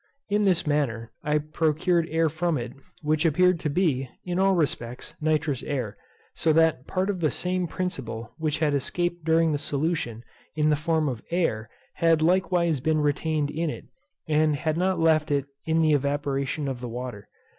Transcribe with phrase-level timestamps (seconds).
[0.29, 5.13] In this manner I procured air from it, which appeared to be, in all respects,
[5.21, 5.95] nitrous air;
[6.33, 10.23] so that part of the same principle which had escaped during the solution,
[10.55, 13.85] in the form of air, had likewise been retained in it,
[14.27, 17.29] and had not left it in the evaporation of the water.